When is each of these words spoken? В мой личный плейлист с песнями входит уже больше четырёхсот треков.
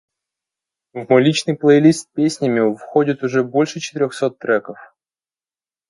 В 0.95 1.05
мой 1.07 1.21
личный 1.21 1.55
плейлист 1.55 2.09
с 2.09 2.11
песнями 2.11 2.73
входит 2.75 3.21
уже 3.21 3.43
больше 3.43 3.79
четырёхсот 3.79 4.39
треков. 4.39 4.79